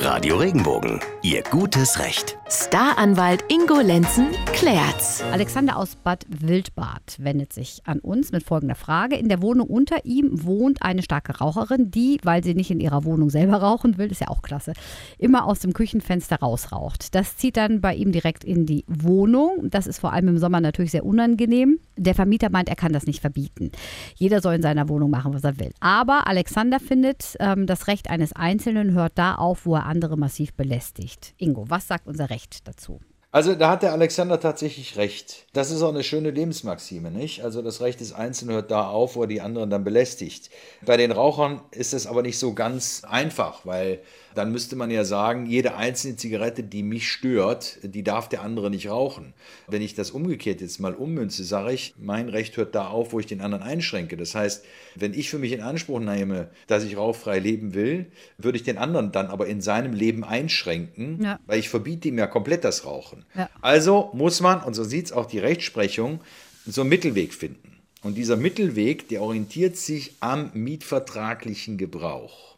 Radio 0.00 0.36
Regenbogen, 0.36 1.00
Ihr 1.22 1.42
gutes 1.42 1.98
Recht. 1.98 2.38
Staranwalt 2.48 3.44
Ingo 3.48 3.80
Lenzen 3.80 4.28
klärt's. 4.58 5.22
Alexander 5.30 5.76
aus 5.76 5.94
Bad 5.94 6.26
Wildbad 6.28 7.18
wendet 7.18 7.52
sich 7.52 7.80
an 7.84 8.00
uns 8.00 8.32
mit 8.32 8.42
folgender 8.42 8.74
Frage. 8.74 9.14
In 9.14 9.28
der 9.28 9.40
Wohnung 9.40 9.68
unter 9.68 10.04
ihm 10.04 10.44
wohnt 10.44 10.82
eine 10.82 11.02
starke 11.02 11.38
Raucherin, 11.38 11.92
die, 11.92 12.18
weil 12.24 12.42
sie 12.42 12.54
nicht 12.54 12.72
in 12.72 12.80
ihrer 12.80 13.04
Wohnung 13.04 13.30
selber 13.30 13.56
rauchen 13.62 13.98
will, 13.98 14.10
ist 14.10 14.20
ja 14.20 14.26
auch 14.28 14.42
klasse, 14.42 14.72
immer 15.16 15.44
aus 15.44 15.60
dem 15.60 15.74
Küchenfenster 15.74 16.40
rausraucht. 16.40 17.14
Das 17.14 17.36
zieht 17.36 17.56
dann 17.56 17.80
bei 17.80 17.94
ihm 17.94 18.10
direkt 18.10 18.42
in 18.42 18.66
die 18.66 18.84
Wohnung. 18.88 19.70
Das 19.70 19.86
ist 19.86 20.00
vor 20.00 20.12
allem 20.12 20.26
im 20.26 20.38
Sommer 20.38 20.60
natürlich 20.60 20.90
sehr 20.90 21.06
unangenehm. 21.06 21.78
Der 21.96 22.16
Vermieter 22.16 22.50
meint, 22.50 22.68
er 22.68 22.76
kann 22.76 22.92
das 22.92 23.06
nicht 23.06 23.20
verbieten. 23.20 23.70
Jeder 24.16 24.40
soll 24.40 24.54
in 24.54 24.62
seiner 24.62 24.88
Wohnung 24.88 25.10
machen, 25.10 25.34
was 25.34 25.44
er 25.44 25.60
will. 25.60 25.70
Aber 25.78 26.26
Alexander 26.26 26.80
findet, 26.80 27.36
ähm, 27.38 27.66
das 27.66 27.86
Recht 27.86 28.10
eines 28.10 28.32
Einzelnen 28.32 28.90
hört 28.90 29.12
da 29.14 29.36
auf, 29.36 29.66
wo 29.66 29.76
er 29.76 29.86
andere 29.86 30.16
massiv 30.16 30.52
belästigt. 30.54 31.34
Ingo, 31.36 31.66
was 31.68 31.86
sagt 31.86 32.08
unser 32.08 32.30
Recht 32.30 32.66
dazu? 32.66 32.98
Also 33.38 33.54
da 33.54 33.70
hat 33.70 33.84
der 33.84 33.92
Alexander 33.92 34.40
tatsächlich 34.40 34.96
recht. 34.96 35.44
Das 35.52 35.70
ist 35.70 35.80
auch 35.82 35.90
eine 35.90 36.02
schöne 36.02 36.32
Lebensmaxime, 36.32 37.12
nicht? 37.12 37.44
Also 37.44 37.62
das 37.62 37.80
Recht 37.80 38.00
des 38.00 38.12
Einzelnen 38.12 38.56
hört 38.56 38.72
da 38.72 38.88
auf, 38.88 39.14
wo 39.14 39.22
er 39.22 39.28
die 39.28 39.40
anderen 39.40 39.70
dann 39.70 39.84
belästigt. 39.84 40.50
Bei 40.84 40.96
den 40.96 41.12
Rauchern 41.12 41.60
ist 41.70 41.94
es 41.94 42.08
aber 42.08 42.22
nicht 42.22 42.36
so 42.36 42.52
ganz 42.52 43.04
einfach, 43.08 43.64
weil 43.64 44.00
dann 44.38 44.52
müsste 44.52 44.76
man 44.76 44.90
ja 44.90 45.04
sagen, 45.04 45.46
jede 45.46 45.74
einzelne 45.74 46.14
Zigarette, 46.16 46.62
die 46.62 46.84
mich 46.84 47.10
stört, 47.10 47.78
die 47.82 48.04
darf 48.04 48.28
der 48.28 48.42
andere 48.42 48.70
nicht 48.70 48.88
rauchen. 48.88 49.34
Wenn 49.66 49.82
ich 49.82 49.94
das 49.94 50.12
umgekehrt 50.12 50.60
jetzt 50.60 50.78
mal 50.78 50.94
ummünze, 50.94 51.42
sage 51.42 51.72
ich, 51.72 51.94
mein 51.98 52.28
Recht 52.28 52.56
hört 52.56 52.74
da 52.76 52.86
auf, 52.86 53.12
wo 53.12 53.18
ich 53.18 53.26
den 53.26 53.40
anderen 53.40 53.64
einschränke. 53.64 54.16
Das 54.16 54.36
heißt, 54.36 54.64
wenn 54.94 55.12
ich 55.12 55.28
für 55.28 55.40
mich 55.40 55.50
in 55.50 55.60
Anspruch 55.60 55.98
nehme, 55.98 56.48
dass 56.68 56.84
ich 56.84 56.96
rauchfrei 56.96 57.40
leben 57.40 57.74
will, 57.74 58.06
würde 58.38 58.56
ich 58.56 58.62
den 58.62 58.78
anderen 58.78 59.10
dann 59.10 59.26
aber 59.26 59.48
in 59.48 59.60
seinem 59.60 59.92
Leben 59.92 60.22
einschränken, 60.22 61.20
Ja. 61.20 61.40
weil 61.46 61.58
ich 61.58 61.68
verbiete 61.68 62.06
ihm 62.06 62.18
ja 62.18 62.28
komplett 62.28 62.62
das 62.62 62.86
Rauchen. 62.86 63.24
Ja. 63.34 63.50
Also 63.60 64.10
muss 64.12 64.40
man, 64.40 64.62
und 64.62 64.74
so 64.74 64.84
sieht 64.84 65.06
es 65.06 65.12
auch 65.12 65.26
die 65.26 65.40
Rechtsprechung, 65.40 66.20
so 66.64 66.82
einen 66.82 66.90
Mittelweg 66.90 67.34
finden. 67.34 67.78
Und 68.02 68.16
dieser 68.16 68.36
Mittelweg, 68.36 69.08
der 69.08 69.20
orientiert 69.22 69.76
sich 69.76 70.12
am 70.20 70.50
mietvertraglichen 70.54 71.76
Gebrauch. 71.76 72.48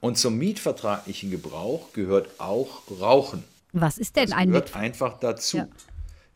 Und 0.00 0.16
zum 0.18 0.38
mietvertraglichen 0.38 1.30
Gebrauch 1.30 1.92
gehört 1.92 2.28
auch 2.38 2.82
Rauchen. 3.00 3.44
Was 3.72 3.98
ist 3.98 4.16
denn 4.16 4.26
Das 4.26 4.36
ein 4.36 4.48
gehört 4.48 4.74
Mit 4.74 4.76
einfach 4.76 5.18
dazu. 5.18 5.58
Ja. 5.58 5.68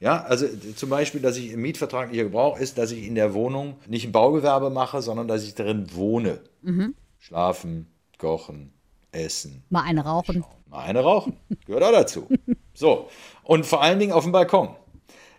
Ja. 0.01 0.23
also 0.25 0.47
zum 0.77 0.91
Beispiel, 0.91 1.21
dass 1.21 1.37
ich 1.37 1.51
im 1.51 1.63
mietvertraglicher 1.63 2.25
Gebrauch 2.25 2.59
ist, 2.59 2.79
dass 2.79 2.91
ich 2.91 3.07
in 3.07 3.15
der 3.15 3.33
Wohnung 3.35 3.77
nicht 3.87 4.07
ein 4.07 4.13
Baugewerbe 4.13 4.71
mache, 4.71 5.01
sondern 5.03 5.29
dass 5.29 5.45
ich 5.45 5.55
darin 5.55 5.95
wohne. 5.95 6.41
Mhm. 6.63 6.95
Schlafen, 7.19 7.87
kochen, 8.19 8.73
essen, 9.13 9.65
Mal 9.71 9.83
eine 9.83 10.05
rauchen? 10.05 10.45
Mal 10.69 10.85
eine 10.85 11.01
rauchen. 11.01 11.37
Gehört 11.67 11.85
auch 11.85 11.93
dazu. 11.93 12.29
So. 12.77 13.09
Und 13.45 13.65
vor 13.67 13.83
allen 13.83 14.01
Dingen 14.01 14.11
auf 14.11 14.25
dem 14.25 14.33
Balkon. 14.33 14.75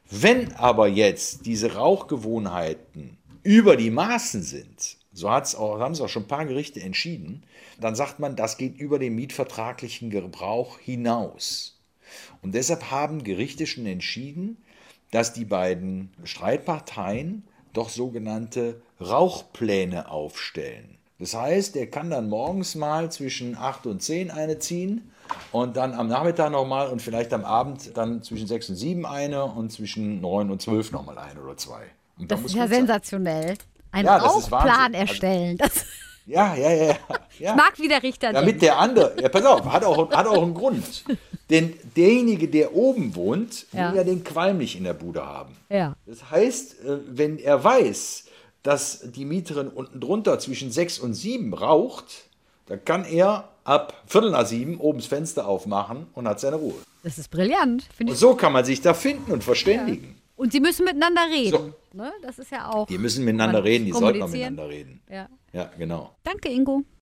Wenn 0.10 0.54
aber 0.54 0.88
jetzt 0.88 1.46
diese 1.46 1.74
Rauchgewohnheiten 1.74 3.18
über 3.44 3.76
die 3.76 3.90
Maßen 3.90 4.42
sind, 4.42 4.98
so 5.16 5.32
hat's 5.32 5.56
auch, 5.56 5.80
haben 5.80 5.94
es 5.94 6.02
auch 6.02 6.10
schon 6.10 6.24
ein 6.24 6.28
paar 6.28 6.46
Gerichte 6.46 6.82
entschieden, 6.82 7.44
dann 7.80 7.96
sagt 7.96 8.20
man, 8.20 8.36
das 8.36 8.58
geht 8.58 8.78
über 8.78 9.00
den 9.00 9.16
mietvertraglichen 9.16 10.10
Gebrauch 10.10 10.78
hinaus. 10.78 11.80
Und 12.42 12.54
deshalb 12.54 12.92
haben 12.92 13.24
Gerichte 13.24 13.66
schon 13.66 13.86
entschieden, 13.86 14.58
dass 15.12 15.34
die 15.34 15.46
beiden 15.46 16.12
Streitparteien 16.26 17.44
doch 17.72 17.90
sogenannte 17.90 18.82
Rauchpläne 19.00 20.12
aufstellen. 20.12 20.98
Das 21.18 21.34
heißt, 21.34 21.78
er 21.78 21.88
kann 21.88 22.10
dann 22.10 22.28
morgens 22.28 22.76
mal 22.76 23.10
zwischen 23.10 23.58
8 23.58 23.88
und 23.88 24.02
10 24.02 24.32
eine 24.32 24.60
ziehen 24.60 25.12
und 25.54 25.78
dann 25.78 25.94
am 25.94 26.10
Nachmittag 26.10 26.52
nochmal 26.52 26.90
und 26.90 27.02
vielleicht 27.02 27.32
am 27.32 27.46
Abend 27.46 27.96
dann 27.96 28.22
zwischen 28.22 28.48
6 28.48 28.70
und 28.72 28.76
7 28.76 29.06
eine 29.06 29.46
und 29.46 29.72
zwischen 29.72 30.20
9 30.20 30.52
und 30.52 30.62
12 30.62 30.92
nochmal 30.92 31.18
eine 31.18 31.42
oder 31.42 31.56
zwei. 31.56 31.84
Das 32.20 32.42
ist 32.42 32.54
ja 32.54 32.68
sein. 32.68 32.80
sensationell. 32.80 33.56
Einen 33.96 34.08
Ja, 34.08 34.18
Rauchplan. 34.18 34.94
Also- 34.94 34.98
erstellen. 34.98 35.58
Das 35.58 35.86
Ja, 36.28 36.56
ja, 36.56 36.72
ja. 36.72 36.96
ja. 37.38 37.56
mag 37.56 37.78
wie 37.78 37.88
der 37.88 38.02
Richter 38.02 38.34
Damit 38.34 38.60
der 38.64 38.80
andere, 38.80 39.16
ja, 39.22 39.30
pass 39.30 39.46
auf, 39.46 39.64
hat 39.72 39.84
auch, 39.86 40.10
hat 40.10 40.26
auch 40.26 40.42
einen 40.42 40.56
Grund. 40.56 41.04
Denn 41.52 41.74
derjenige, 41.96 42.48
der 42.48 42.74
oben 42.74 43.14
wohnt, 43.16 43.68
will 43.72 43.80
Ja. 43.80 43.94
ja 43.94 44.04
den 44.04 44.24
Qualm 44.24 44.58
nicht 44.58 44.76
in 44.76 44.86
der 44.86 44.96
Bude 44.96 45.24
haben. 45.24 45.56
Ja. 45.70 45.96
Das 46.08 46.32
heißt, 46.32 46.84
äh, 46.84 46.98
wenn 47.08 47.38
er 47.38 47.64
weiß, 47.64 48.24
dass 48.64 49.02
die 49.12 49.24
Mieterin 49.24 49.68
unten 49.68 50.00
drunter 50.00 50.40
zwischen 50.40 50.72
6 50.72 50.98
und 50.98 51.14
7 51.14 51.54
raucht, 51.54 52.24
dann 52.66 52.84
kann 52.84 53.06
er 53.06 53.50
ab 53.64 53.94
Viertel 54.08 54.32
nach 54.32 54.48
sieben 54.48 54.80
oben 54.80 54.98
das 54.98 55.08
Fenster 55.08 55.48
aufmachen 55.48 56.08
und 56.16 56.28
hat 56.28 56.40
seine 56.40 56.56
Ruhe. 56.56 56.74
Das 57.04 57.20
ist 57.20 57.30
brillant. 57.30 57.86
Und 58.00 58.10
ich. 58.10 58.18
so 58.18 58.34
kann 58.34 58.52
man 58.52 58.66
sich 58.66 58.82
da 58.82 58.96
finden 58.96 59.32
und 59.32 59.44
verständigen. 59.44 60.20
Und 60.36 60.52
sie 60.52 60.60
müssen 60.60 60.86
miteinander 60.86 61.28
reden. 61.30 61.74
Ne? 61.94 62.12
Das 62.22 62.40
ist 62.40 62.52
ja 62.52 62.70
auch. 62.70 62.88
Die 62.88 62.98
müssen 62.98 63.24
miteinander 63.24 63.64
reden, 63.64 63.86
die 63.86 63.92
sollten 63.94 64.22
auch 64.22 64.28
miteinander 64.28 64.70
reden. 64.70 65.02
Ja. 65.10 65.30
Ja, 65.54 65.72
genau. 65.78 66.16
Danke, 66.24 66.50
Ingo. 66.50 66.84